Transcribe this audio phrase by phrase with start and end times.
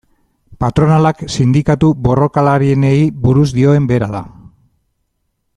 [0.63, 4.27] Patronalak sindikatu borrokalarienei buruz dioen bera da.